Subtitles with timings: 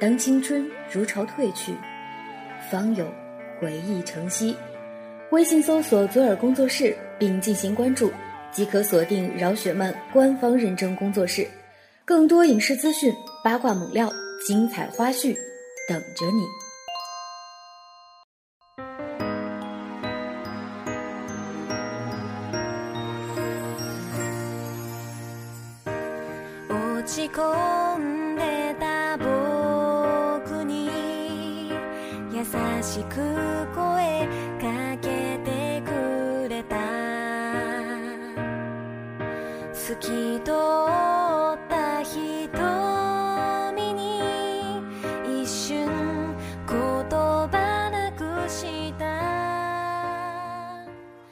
[0.00, 1.72] 当青春如潮退去，
[2.70, 3.06] 方有
[3.60, 4.54] 回忆成昔。
[5.30, 8.12] 微信搜索“左耳工作室”并进行关注，
[8.52, 11.46] 即可锁定饶雪漫官方认证工作室，
[12.04, 13.12] 更多影视资讯、
[13.42, 14.12] 八卦猛料、
[14.46, 15.34] 精彩花絮
[15.88, 16.63] 等着你。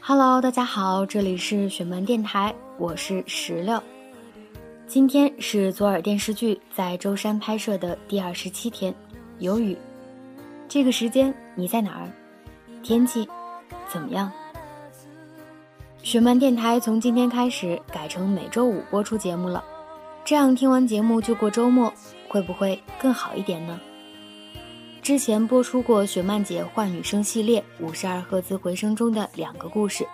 [0.05, 3.83] Hello，大家好，这里是雪漫电台，我是石榴。
[4.87, 8.95] 今天是左耳电视剧在舟山拍摄的第二十七天，
[9.41, 9.77] 有雨。
[10.73, 12.09] 这个时间你在哪儿？
[12.83, 13.29] 天气
[13.87, 14.33] 怎么样？
[16.03, 19.63] 雪漫电台从今天开始改成每周五播出节目了，
[20.25, 21.93] 这样听完节目就过周末，
[22.27, 23.79] 会不会更好一点呢？
[25.03, 30.09] 之前播出过雪漫姐幻女声系列五十二赫兹回声中的两个故事，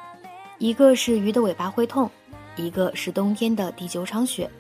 [0.58, 2.10] 一个是鱼的尾巴会痛，
[2.56, 4.50] 一个是冬天的第九场雪。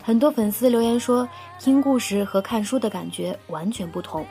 [0.00, 4.24] 很多粉丝留言说，听故事和看书的感觉完全不同，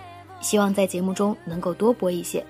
[0.43, 2.45] 希望在节目中能够多播一些。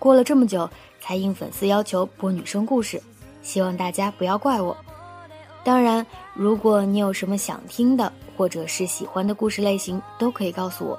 [0.00, 0.68] 过了这么久，
[1.00, 3.00] 才应粉丝要求播女生故事，
[3.42, 4.76] 希望大家不要怪我。
[5.62, 6.04] 当然，
[6.34, 10.98] 如果你有什么想听的，或者是喜欢的故事类型，都可以告诉我。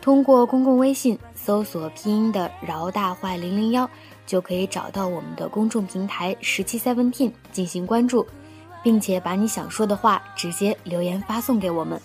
[0.00, 3.88] 通过公共微信搜索拼音的“饶大坏零零幺”，
[4.26, 8.26] 就可以找到我们的公众平台“十七 Seventeen” 进行关注。
[8.82, 12.00] 并且把你想说的话直接留言发送给我们。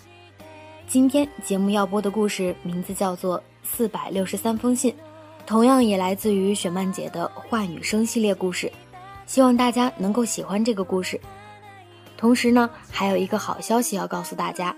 [0.88, 4.90] 今天节目要播的故事名字叫做《四百六十三封信》，
[5.46, 8.72] 同样也来自于雪漫姐的《幻雨声》系列故事，
[9.26, 11.20] 希望大家能够喜欢这个故事。
[12.16, 14.74] 同时呢，还有一个好消息要告诉大家：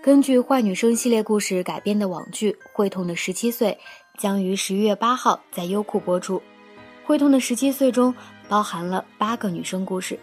[0.00, 3.76] 根据《幻女生》系列故事改编的网剧《会痛的十七岁》
[4.22, 6.38] 将于十一月八号在优酷播出。
[7.04, 8.14] 《会痛的十七岁》中
[8.48, 10.20] 包含了八个女生故事。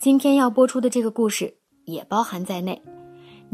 [0.00, 1.54] 今天要播出的这个故事
[1.84, 2.82] 也包含在内，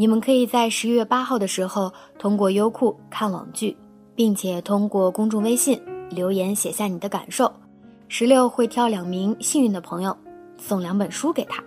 [0.01, 3.77] 你们可以在十一月八号的时候通过优酷看网剧，
[4.15, 5.77] 并且通过公众微信
[6.09, 7.53] 留言写下你的感受，
[8.07, 10.17] 石榴会挑两名幸运的朋友
[10.57, 11.61] 送两本书给他。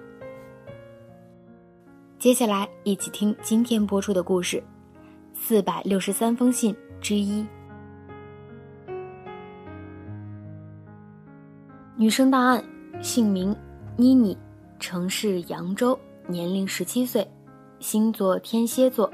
[2.17, 4.57] 接下来一起听今天播出的故事，
[5.33, 7.41] 《四百六十三封信之一》，
[11.97, 12.63] 女生档案，
[13.01, 13.53] 姓名
[13.97, 14.37] 妮妮。
[14.79, 17.29] 城市扬州，年龄十七岁，
[17.81, 19.11] 星座天蝎座，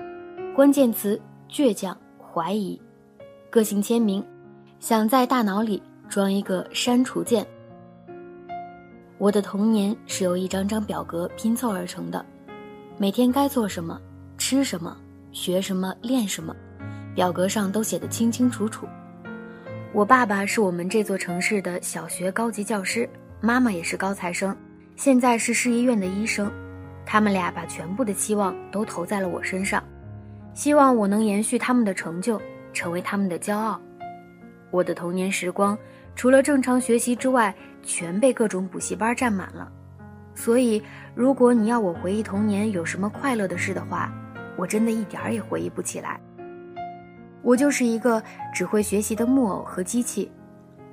[0.54, 1.20] 关键词
[1.50, 2.80] 倔强、怀疑，
[3.50, 4.22] 个性签名，
[4.82, 7.48] 想在大脑里装一个删除键。
[9.18, 12.24] 我的童年是由一张张表格拼凑而成的，
[12.98, 14.00] 每天该做什么、
[14.38, 14.98] 吃什么、
[15.32, 16.54] 学什么、练什么，
[17.16, 18.86] 表格上都写得清清楚楚。
[19.94, 24.54] 我爸爸是我们这座城市的小学高级教师，妈妈也是高材生。
[24.98, 26.52] 现在是市医院的医生，
[27.09, 29.81] 他们俩把全部的期望都投在了我身上，
[30.53, 32.40] 希望我能延续他们的成就，
[32.73, 33.79] 成为他们的骄傲。
[34.72, 35.78] 我的童年时光，
[36.18, 39.72] 除了正常学习之外，全被各种补习班占满了。
[40.35, 40.84] 所以，
[41.16, 44.12] 如果你要我回忆童年有什么快乐的事的话，
[44.57, 46.19] 我真的一点儿也回忆不起来。
[47.41, 48.22] 我就是一个
[48.53, 50.29] 只会学习的木偶和机器，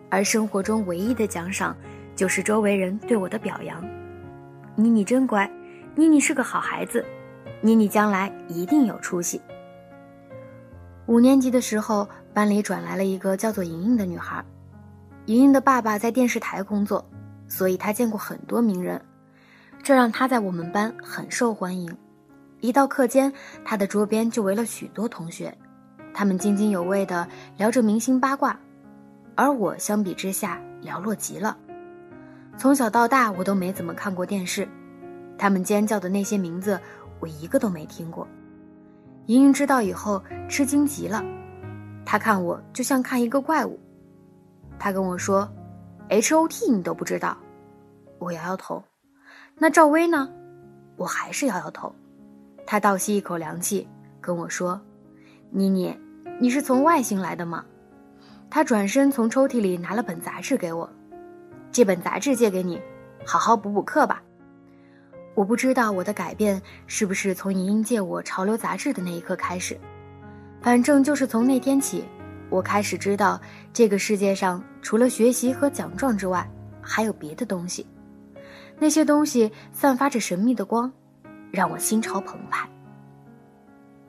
[0.08, 1.76] 而生活中唯一的奖赏。
[2.14, 3.84] 就是周围人对我的表扬，
[4.76, 5.50] 妮妮真乖，
[5.96, 7.04] 妮妮是个好孩子，
[7.60, 9.40] 妮妮将来一定有出息。
[11.06, 14.44] 五年级的时候，班里转来了一个叫做莹莹的女孩，
[15.26, 17.08] 莹莹的爸爸在电视台工作，
[17.46, 19.00] 所以她见过很多名人，
[19.84, 21.96] 这让她在我们班很受欢迎。
[22.58, 23.32] 一到课间，
[23.64, 25.56] 她的桌边就围了许多同学，
[26.12, 28.58] 他们津津有味地聊着明星八卦，
[29.36, 31.56] 而我相比之下寥落极了。
[32.56, 34.66] 从小到大，我都没怎么看过电视，
[35.36, 36.78] 他们尖叫的那些名字，
[37.20, 38.26] 我一个都没听过。
[39.26, 41.24] 莹莹知道以后，吃惊极了，
[42.04, 43.78] 她看我就像看一个怪物。
[44.78, 45.48] 她跟我说
[46.08, 47.36] ：“H O T 你都不知道？”
[48.18, 48.82] 我摇摇头。
[49.56, 50.28] 那赵薇呢？
[50.96, 51.94] 我还是摇摇头。
[52.66, 53.88] 她倒吸一口凉气，
[54.20, 54.80] 跟我说
[55.50, 55.96] ：“妮妮，
[56.40, 57.64] 你是从外星来的吗？”
[58.50, 60.88] 她转身从抽屉里拿了本杂志给我。
[61.72, 62.80] 这本杂志借给你，
[63.24, 64.22] 好好补补课吧。
[65.34, 69.78] 我不知道我的改变是不是从莹莹借我潮流杂志的那一刻开始。
[70.60, 72.04] 反正就是从那天起，
[72.48, 73.40] 我开始知道
[73.72, 76.48] 这个世界上除了学习和奖状之外，
[76.80, 77.86] 还有别的东西。
[78.78, 80.90] 那些东西散发着神秘的光，
[81.50, 82.68] 让我心潮澎湃。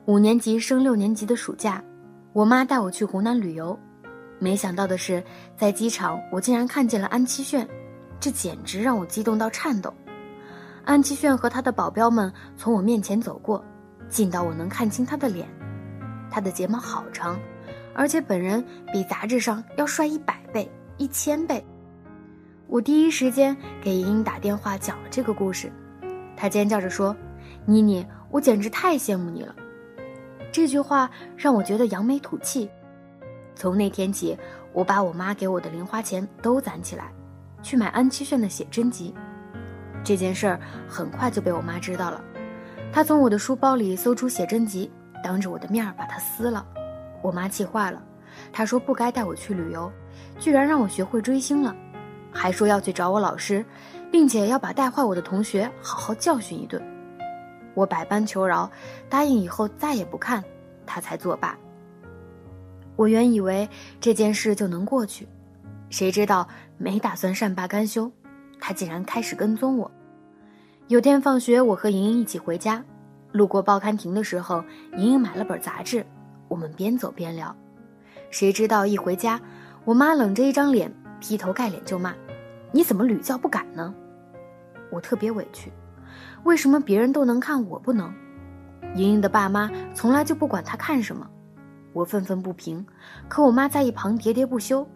[0.06, 1.82] 五年级升六年级的暑假，
[2.32, 3.78] 我妈带我去湖南旅游，
[4.38, 5.22] 没想到的是，
[5.56, 7.68] 在机场我竟然看见了安七炫，
[8.20, 9.92] 这简直让我激动到颤抖。
[10.86, 13.62] 安七炫和他的保镖们从我面前走过，
[14.08, 15.48] 近到我能看清他的脸。
[16.30, 17.36] 他的睫毛好长，
[17.92, 21.64] 而且本人比杂志上要帅一百倍、一千倍。
[22.68, 25.72] 我第一时间给莹莹打电话讲了这个故事，
[26.36, 27.14] 她尖叫着说
[27.66, 29.52] ：“妮妮，我简直太羡慕你了。”
[30.52, 32.70] 这句话让我觉得扬眉吐气。
[33.56, 34.38] 从那天起，
[34.72, 37.12] 我把我妈给我的零花钱都攒起来，
[37.60, 39.12] 去买安七炫的写真集。
[40.06, 42.22] 这件事儿很快就被我妈知道了，
[42.92, 44.88] 她从我的书包里搜出写真集，
[45.20, 46.64] 当着我的面把它撕了。
[47.22, 48.00] 我妈气坏了，
[48.52, 49.90] 她说不该带我去旅游，
[50.38, 51.74] 居然让我学会追星了。
[52.30, 53.64] 还说要去找我老师，
[54.12, 56.80] 并且要把带坏我的同学好好教训一顿。
[57.74, 58.70] 我百般求饶，
[59.10, 60.40] 答应以后再也不看，
[60.86, 61.58] 他才作罢。
[62.94, 63.68] 我原以为
[64.00, 65.26] 这件事就能过去，
[65.90, 66.46] 谁知道
[66.78, 68.08] 没打算善罢甘休，
[68.60, 69.90] 他竟然开始跟踪我。
[70.88, 72.80] 有天放学，我和莹莹一起回家，
[73.32, 74.62] 路过报刊亭的时候，
[74.96, 76.06] 莹莹买了本杂志，
[76.46, 77.52] 我们边走边聊。
[78.30, 79.40] 谁知道一回家，
[79.84, 82.14] 我妈冷着一张脸，劈头盖脸就骂。
[82.70, 83.92] 你怎么屡教不改呢？
[84.92, 85.72] 我特别委屈，
[86.44, 88.14] 为什么别人都能看我不能？
[88.94, 91.28] 莹莹的爸妈从来就不管她看什么，
[91.92, 92.86] 我愤愤不平，
[93.26, 94.86] 可我妈在一旁喋喋不休。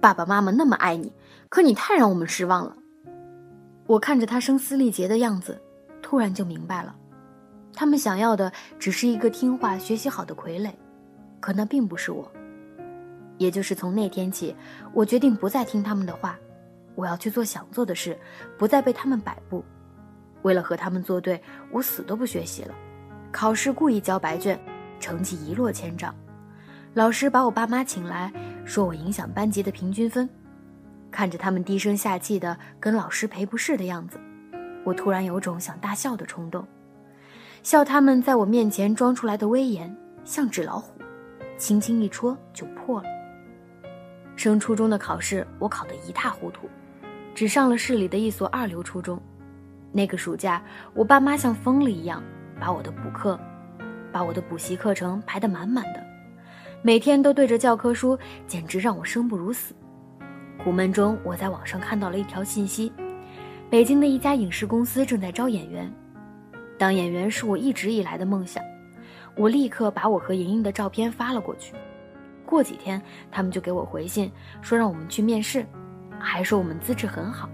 [0.00, 1.12] 爸爸妈妈那么爱你，
[1.48, 2.76] 可你太让我们失望了。
[3.86, 5.60] 我看着他声嘶力竭的样子，
[6.00, 6.94] 突然就明白了，
[7.74, 10.70] 他们想要的只是一个听话、学习好的傀儡，
[11.40, 12.30] 可那并不是我。
[13.38, 14.54] 也就是从那天起，
[14.92, 16.38] 我决定不再听他们的话。
[16.94, 18.16] 我要去做想做的事，
[18.58, 19.64] 不再被他们摆布。
[20.42, 22.74] 为了和他们作对，我死都不学习了。
[23.32, 24.60] 考试故意交白卷，
[25.00, 26.14] 成绩一落千丈。
[26.94, 28.30] 老师把我爸妈请来，
[28.64, 30.28] 说我影响班级的平均分。
[31.12, 34.18] 看着他们低声下气的跟老师赔不是的样子，
[34.82, 36.66] 我突然有种想大笑的冲动，
[37.62, 39.94] 笑他们在我面前装出来的威严
[40.24, 40.98] 像纸老虎，
[41.58, 43.08] 轻轻一戳就破了。
[44.34, 46.68] 升初中的考试，我考得一塌糊涂。
[47.34, 49.20] 只上了市里的一所二流初中。
[49.92, 50.62] 那个暑假，
[50.94, 52.22] 我爸妈像疯了一样，
[52.58, 53.38] 把我的补课，
[54.10, 56.02] 把我的补习课程排得满满的，
[56.82, 59.74] 每天都对着教科书，简直让我生不如死。
[60.62, 62.92] 苦闷中，我在网上看到了一条信息：
[63.68, 65.92] 北京的一家影视公司正在招演员。
[66.78, 68.62] 当演员是我一直以来的梦想。
[69.34, 71.74] 我立刻把我和莹莹的照片发了过去。
[72.46, 74.30] 过几天，他们就给我回信，
[74.60, 75.66] 说让我们去面试。
[76.16, 77.50] 还说我们资质很好，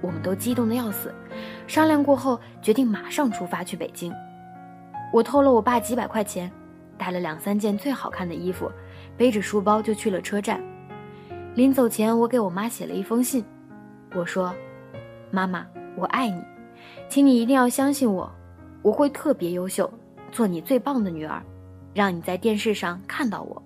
[0.00, 1.12] 我们都激动的要死。
[1.66, 4.12] 商量过后，决定马上出发去北京。
[5.12, 6.48] 我偷了我爸几百块钱，
[6.96, 8.70] 带了两三件最好看的衣服，
[9.16, 10.62] 背着书包就去了车站。
[11.54, 13.44] 临走前，我给我妈写了一封信，
[14.14, 14.54] 我说
[15.30, 15.66] ：“妈妈，
[15.96, 16.42] 我爱你，
[17.08, 18.30] 请你一定要相信我，
[18.82, 19.92] 我会特别优秀，
[20.30, 21.42] 做你最棒的女儿，
[21.92, 23.62] 让你在电视上看到我。”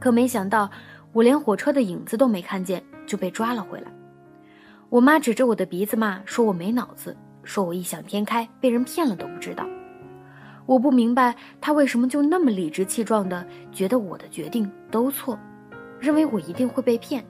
[0.00, 0.70] 可没想到，
[1.12, 2.82] 我连火车的影子都没看见。
[3.04, 3.92] 就被抓了回来，
[4.88, 9.66] 我妈指着我的鼻子骂，说我没脑子，说我异想天开，被人骗了都不知道。
[10.66, 15.36] 我不明白她为什么就那么理直气壮的觉得我的决定都错，
[16.02, 17.24] 认为我一定会被骗。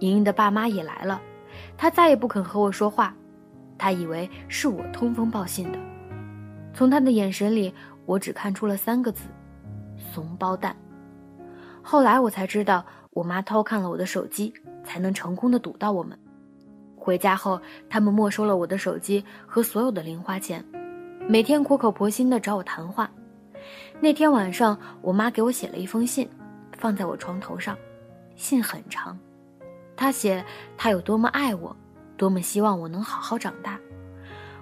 [0.00, 1.20] 莹莹的爸妈也来了，
[1.76, 3.12] 他再也不肯和我说话，
[3.78, 5.78] 他以为是我通风报信的。
[6.74, 7.72] 从他的眼神里，
[8.04, 9.24] 我只看出了三个字：
[9.96, 10.76] 怂包蛋。
[11.82, 12.84] 后来我才知道。
[13.14, 14.50] 我妈偷看了我的手机，
[14.82, 16.18] 才能成功的堵到我们。
[16.96, 17.60] 回家后，
[17.90, 20.64] 他们没收了我的手机和所有的零花钱，
[21.28, 23.10] 每天苦口婆心的找我谈话。
[24.00, 26.26] 那天晚上，我妈给我写了一封信，
[26.82, 27.78] 放在我床头上。
[28.34, 29.16] 信很长，
[29.94, 30.44] 他写
[30.76, 31.76] 他有多么爱我，
[32.16, 33.78] 多么希望我能好好长大。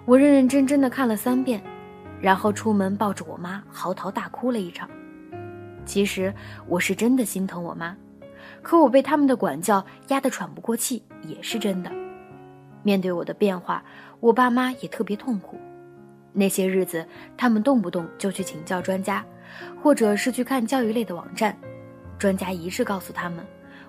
[0.05, 1.63] 我认认真真的看了三遍，
[2.21, 4.87] 然后出门抱着我妈嚎啕大哭了一场。
[5.87, 6.35] 其实
[6.67, 7.97] 我是真的心疼我妈。
[8.61, 11.91] 可我被他们的管教压得喘不过气，也是真的。
[12.83, 13.83] 面对我的变化，
[14.19, 15.59] 我爸妈也特别痛苦。
[16.35, 17.07] 那些日子，
[17.39, 19.25] 他们动不动就去请教专家，
[19.83, 21.57] 或者是去看教育类的网站。
[22.21, 23.43] 专家一致告诉他们，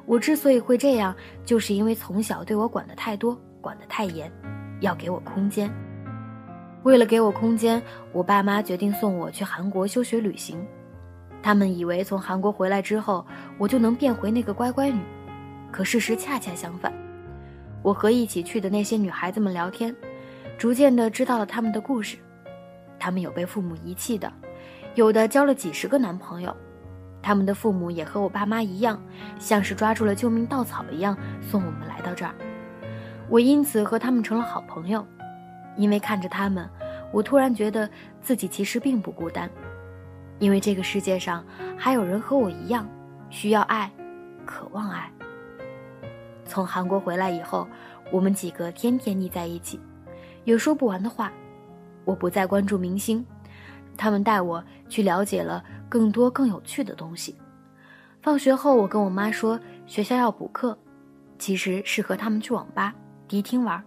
[0.06, 4.32] 我之所以会这样，就是因为从小对我管得太多，管得太严，
[4.80, 5.70] 要给我空间。
[6.84, 7.84] 为了给我空间，
[8.14, 10.66] 我爸妈决定送我去韩国休学旅行。
[11.44, 13.26] 他们以为从韩国回来之后，
[13.58, 15.02] 我就能变回那个乖乖女，
[15.70, 16.94] 可事实恰恰相反。
[17.84, 19.94] 我和一起去的那些女孩子们聊天，
[20.58, 22.18] 逐渐的知道了他们的故事。
[22.98, 24.32] 他们有被父母遗弃的，
[24.96, 26.56] 有的交了几十个男朋友，
[27.22, 29.02] 他们的父母也和我爸妈一样，
[29.40, 32.34] 像是抓住了救命稻草一样送我们来到这儿。
[33.30, 35.06] 我因此和他们成了好朋友，
[35.78, 36.70] 因为看着他们，
[37.12, 37.90] 我突然觉得
[38.22, 39.50] 自己其实并不孤单。
[40.40, 41.46] 因为这个世界上
[41.78, 42.90] 还有人和我一样，
[43.30, 43.92] 需要爱，
[44.46, 45.10] 渴望爱。
[46.46, 47.68] 从韩国回来以后，
[48.12, 49.80] 我们几个天天腻在一起，
[50.44, 51.32] 有说不完的话。
[52.04, 53.24] 我不再关注明星，
[53.98, 57.36] 他们带我去了解了更多更有趣的东西。
[58.22, 60.78] 放学后，我跟我妈说学校要补课，
[61.40, 62.94] 其实是和他们去网吧、
[63.28, 63.84] 迪厅玩。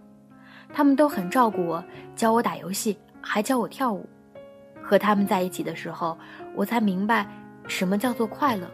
[0.73, 1.83] 他们都很照顾我，
[2.15, 4.07] 教我打游戏，还教我跳舞。
[4.83, 6.17] 和他们在一起的时候，
[6.53, 7.27] 我才明白
[7.67, 8.69] 什么叫做快乐。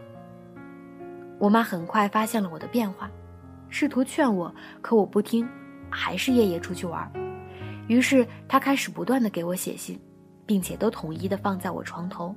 [1.38, 3.10] 我妈很快发现了我的变化，
[3.68, 5.48] 试图劝我，可我不听，
[5.88, 7.10] 还是夜夜出去玩。
[7.88, 9.98] 于是她开始不断的给我写信，
[10.46, 12.34] 并且都统一的放在我床头。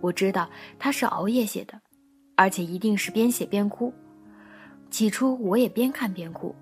[0.00, 0.48] 我知道
[0.78, 1.80] 他是熬夜写的，
[2.36, 3.92] 而且一定是边写边哭。
[4.90, 6.54] 起初我也边看边哭，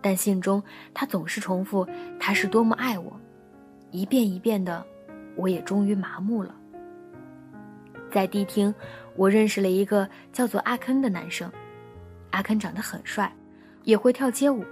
[0.00, 1.86] 但信中他总是重复
[2.20, 3.18] 他是多么爱我，
[3.90, 4.84] 一遍一遍的。
[5.36, 6.54] 我也终于麻木了。
[8.10, 8.74] 在迪厅，
[9.16, 11.50] 我认识了一个叫做阿坑的男生。
[12.30, 13.30] 阿坑长得很帅，
[13.84, 14.64] 也会跳街舞。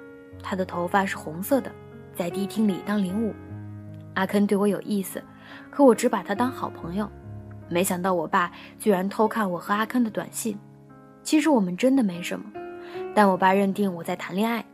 [0.42, 1.70] 他的头发是红色的，
[2.14, 3.34] 在迪厅里当领舞。
[4.14, 5.22] 阿坑对我有意思，
[5.70, 7.08] 可我只把他当好朋友。
[7.68, 10.58] 没想到我爸居然偷看我和阿坑的短信。
[11.22, 12.44] 其实我们真的没什么，
[13.14, 14.64] 但我爸认定我在谈恋爱，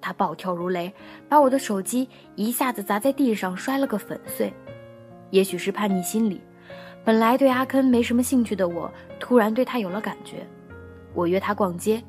[0.00, 0.92] 他暴跳如雷，
[1.28, 4.52] 把我的手机一下子砸在地上，摔了个粉碎。
[5.30, 6.40] 也许是叛逆心理，
[7.04, 8.90] 本来对阿坑没什么兴趣的我，
[9.20, 10.46] 突然对他有了感觉。
[11.12, 12.02] 我约他逛街，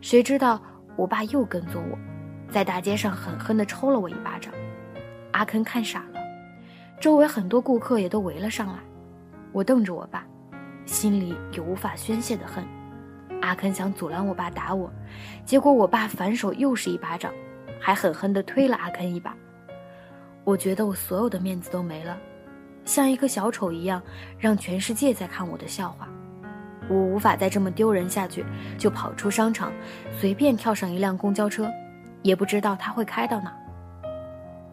[0.00, 0.60] 谁知道
[0.96, 1.98] 我爸又跟踪我，
[2.50, 4.52] 在大街上狠狠地抽了我一巴掌。
[5.30, 6.13] 阿坑看傻了，
[7.04, 8.78] 周围很多顾客也都围了上来。
[9.52, 10.24] 我瞪着我爸，
[10.86, 12.64] 心里有无法宣泄的恨。
[13.42, 14.90] 阿坑想阻拦我爸打我，
[15.44, 17.30] 结果我爸反手又是一巴掌，
[17.78, 19.36] 还狠狠地推了阿坑一把。
[20.44, 22.16] 我觉得我所有的面子都没了。
[22.86, 24.02] 像一个小丑一样，
[24.38, 26.08] 让全世界在看我的笑话。
[26.88, 28.46] 我无法再这么丢人下去，
[28.78, 29.70] 就跑出商场，
[30.18, 31.70] 随便跳上一辆公交车，
[32.22, 33.54] 也不知道他会开到哪。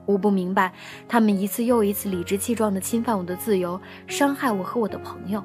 [0.05, 0.73] 我不明白，
[1.07, 5.43] 他们一次又一次理直气壮地侵犯我的自由，伤害我和我的朋友。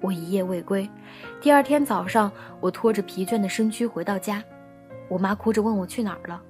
[0.00, 0.88] 我一夜未归，
[1.40, 2.30] 第二天早上，
[2.60, 4.42] 我拖着疲倦的身躯回到家，
[5.08, 6.42] 我妈哭着问我去哪儿了，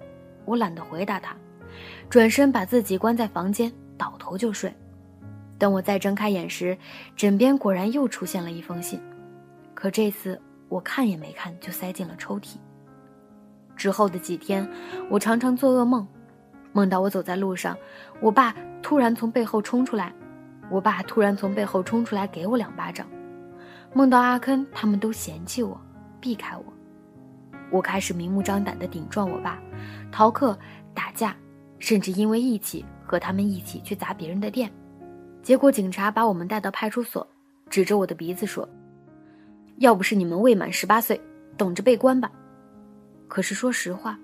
[0.44, 1.36] 我懒得回答她，
[2.08, 4.74] 转身把自己关在房间，倒头就睡。
[5.56, 6.76] 等我再睁开眼时，
[7.14, 9.00] 枕边果然又出现了一封信，
[9.72, 12.56] 可这次我看也没看就塞进了抽屉。
[13.76, 14.68] 之后的几天，
[15.08, 16.04] 我常常做噩梦，
[16.74, 17.78] 梦到我走在路上，
[18.20, 20.12] 我爸突然从背后冲出来，
[20.68, 23.06] 我爸突然从背后冲出来给我两巴掌，
[23.92, 25.80] 梦到阿坑他们都嫌弃我，
[26.20, 26.64] 避开我，
[27.70, 29.62] 我开始明目张胆地顶撞我爸，
[30.10, 30.58] 逃课、
[30.92, 31.36] 打架，
[31.78, 34.68] 甚至因为义气和他们一起去砸别人的店。
[35.44, 37.24] 结果警察把我们带到派出所，
[37.70, 38.68] 指着我的鼻子说
[39.78, 41.20] ：“要不是你们未满十八岁，
[41.56, 42.32] 等着被关吧。”
[43.28, 44.18] 可是说实话，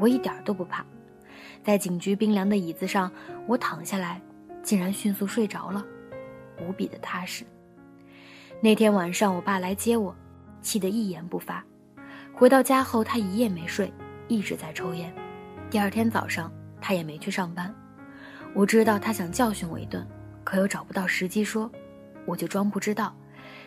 [0.00, 0.84] 我一点都不怕。
[1.62, 3.10] 在警局冰凉的椅子上，
[3.46, 4.20] 我躺下来，
[4.62, 5.84] 竟然迅速睡着了，
[6.60, 7.44] 无比的踏实。
[8.60, 10.14] 那天晚上，我爸来接我，
[10.60, 11.64] 气得一言不发。
[12.32, 13.92] 回到家后，他一夜没睡，
[14.28, 15.12] 一直在抽烟。
[15.70, 17.72] 第二天早上，他也没去上班。
[18.54, 20.06] 我知道他想教训我一顿。
[20.44, 21.70] 可又找不到时机说，
[22.26, 23.14] 我就装不知道，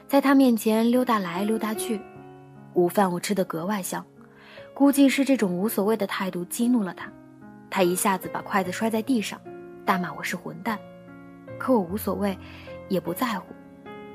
[0.08, 2.02] 在他面前溜达来溜达去。
[2.74, 4.06] 午饭我吃得格外香，
[4.74, 7.10] 估计是这种无所谓的态度激怒了他，
[7.76, 9.38] 他一下子把筷子摔在地上，
[9.84, 10.80] 大骂我是混蛋。
[11.60, 12.38] 可我无所谓，
[12.88, 13.54] 也不在乎，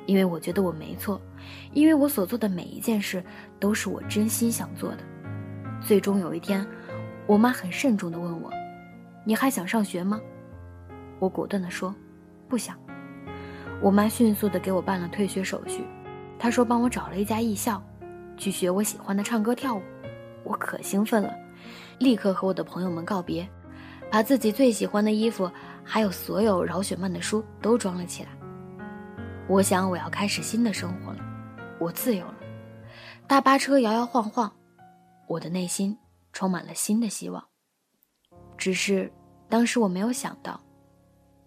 [0.07, 1.21] 因为我觉得我没错，
[1.75, 3.23] 因为我所做的每一件事
[3.59, 5.01] 都是我真心想做的。
[5.79, 6.67] 最终有一天，
[7.27, 8.51] 我妈很慎重地问我
[9.27, 10.19] ：“你还想上学吗？”
[11.21, 11.95] 我果断地说。
[12.49, 12.75] 不想，
[13.83, 15.85] 我妈迅速的给我办了退学手续，
[16.39, 17.83] 她说帮我找了一家艺校，
[18.39, 19.83] 去学我喜欢的唱歌跳舞。
[20.45, 21.31] 我可兴奋了，
[22.01, 23.47] 立刻和我的朋友们告别，
[24.11, 25.49] 把自己最喜欢的衣服，
[25.85, 28.31] 还有所有饶雪漫的书都装了起来。
[29.47, 31.19] 我想我要开始新的生活了，
[31.79, 32.35] 我自由了。
[33.27, 34.51] 大巴车摇摇晃晃，
[35.29, 35.97] 我的内心
[36.33, 37.45] 充满了新的希望。
[38.57, 39.13] 只是
[39.49, 40.59] 当时我没有想到。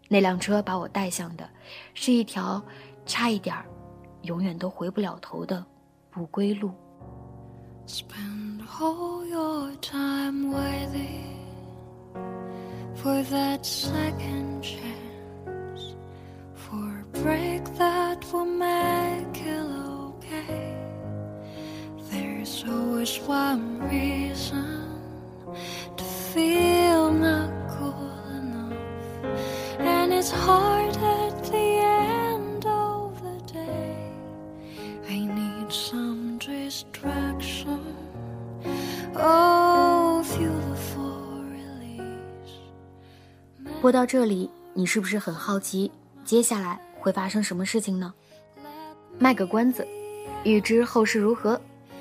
[0.07, 1.49] 那辆车把我带向的，
[1.95, 2.63] 是一条
[3.07, 3.65] 差一点儿
[4.21, 5.65] 永远都回不了头的
[6.11, 6.71] 不归路。
[8.81, 11.39] All your time waiting
[12.95, 15.95] for that second chance,
[16.55, 19.67] for a break that will make it
[20.09, 20.77] okay.
[22.09, 25.01] There's always one reason
[25.97, 30.62] to feel not cool enough, and it's hard
[43.83, 45.91] 播到这里，你是不是很好奇，
[46.23, 48.13] 接下来会发生什么事情呢？
[49.19, 49.85] 卖个关子，
[50.45, 51.59] 预知后事如何，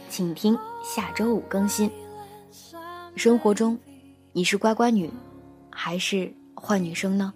[0.08, 1.90] 请听下周五更新。
[3.16, 3.76] 生活中，
[4.32, 5.12] 你是乖乖女，
[5.70, 7.34] 还是坏女生呢？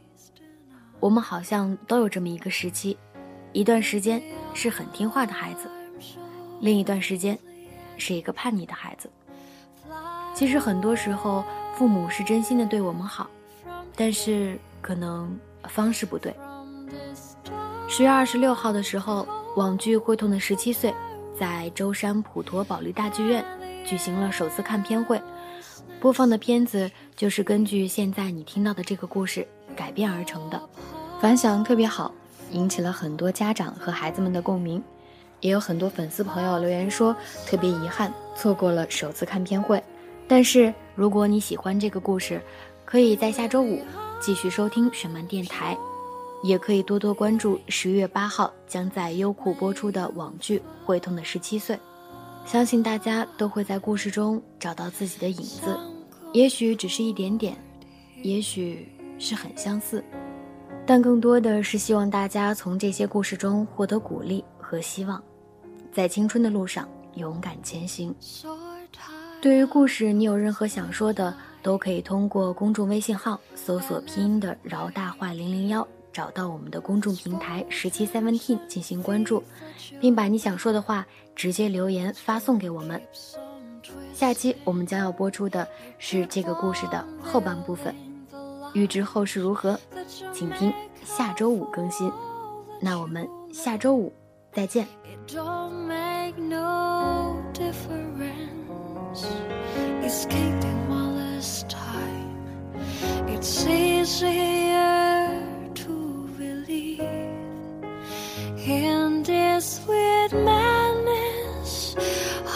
[1.00, 2.96] 我们好像都有这么一个时期，
[3.52, 4.22] 一段时间
[4.54, 5.68] 是很听话的孩子，
[6.60, 7.36] 另一段时间
[7.96, 9.10] 是一个叛逆的孩子。
[10.36, 11.42] 其实很多时候，
[11.74, 13.28] 父母是真心的对我们好，
[13.96, 15.36] 但是可能
[15.68, 16.34] 方式不对。
[17.88, 19.26] 十月二十六号的时候，
[19.56, 20.90] 网剧《会痛的十七岁》
[21.38, 23.44] 在舟山普陀保利大剧院
[23.84, 25.20] 举行了首次看片会，
[26.00, 30.60] 播放的片子就是根据现在你听到的这个故事改编而成的，
[31.20, 32.12] 反响特别好，
[32.50, 34.82] 引起了很多家长和孩子们的共鸣。
[35.40, 37.14] 也有很多粉丝朋友留言说，
[37.46, 39.82] 特别遗憾错过了首次看片会。
[40.26, 42.40] 但是如果你喜欢这个故事，
[42.86, 43.82] 可以在下周五
[44.20, 45.76] 继续收听雪漫电台，
[46.44, 51.74] 也可以多多关注十月八号将在优酷播出的网剧《会痛的十七岁》。
[52.46, 55.76] 相信大家都会在故事中找到自己的影子，
[56.32, 57.56] 也许只是一点点，
[58.22, 58.86] 也许
[59.18, 60.02] 是很相似，
[60.86, 65.20] 但更多的是希望大家从这些故事中获得鼓励和希望，
[65.92, 68.14] 在青春的路上勇敢前行。
[69.42, 79.42] 对于故事，你有任何想说的，都可以通过公众微信号搜索拼音的“饶大话零零幺”，找到我们的公众平台“十七 Seventeen” 进行关注，
[80.00, 83.02] 并把你想说的话直接留言发送给我们。
[84.14, 85.66] 下期我们将要播出的
[85.98, 87.92] 是这个故事的后半部分，
[88.72, 89.76] 预知后事如何，
[90.32, 90.72] 请听
[91.04, 92.08] 下周五更新。
[92.80, 94.12] 那我们下周五
[94.52, 94.86] 再见。
[101.46, 102.74] This time.
[103.28, 105.30] It's easier
[105.74, 107.00] to believe
[108.66, 111.94] in this weird madness.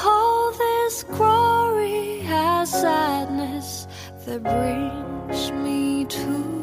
[0.04, 3.86] All this glory has sadness
[4.24, 6.59] that brings me to